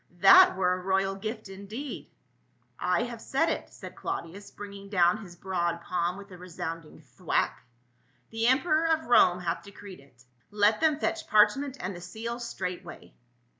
"That 0.21 0.55
Were 0.57 0.73
a 0.73 0.81
royal 0.81 1.13
gift 1.13 1.47
indeed 1.47 2.09
!""1 2.81 3.05
Viave 3.05 3.19
said 3.21 3.49
it," 3.49 3.69
said 3.69 3.95
Claudius, 3.95 4.49
bringing 4.49 4.89
down 4.89 5.17
his 5.17 5.35
THE 5.35 5.43
KING 5.43 5.51
OF 5.53 5.57
THE 5.67 5.71
JEWS. 5.75 5.85
243 5.85 5.85
broad 5.85 5.85
palm 5.85 6.17
with 6.17 6.31
a 6.31 6.37
resounding 6.39 7.01
thwack." 7.01 7.63
The 8.31 8.47
em 8.47 8.61
peror 8.61 8.91
of 8.97 9.05
Rome 9.05 9.41
hath 9.41 9.61
decreed 9.61 9.99
it. 9.99 10.23
Let 10.49 10.81
them 10.81 10.97
fetch 10.99 11.27
parchment 11.27 11.77
and 11.79 11.95
the 11.95 12.01
seals 12.01 12.49
straightway." 12.49 13.13